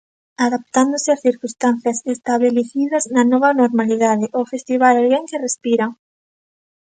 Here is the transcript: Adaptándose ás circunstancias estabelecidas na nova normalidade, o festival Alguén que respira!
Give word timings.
Adaptándose 0.45 1.09
ás 1.15 1.23
circunstancias 1.27 1.97
estabelecidas 2.15 3.03
na 3.15 3.23
nova 3.31 3.49
normalidade, 3.61 4.25
o 4.39 4.41
festival 4.53 4.93
Alguén 4.97 5.23
que 5.29 5.41
respira! 5.45 5.85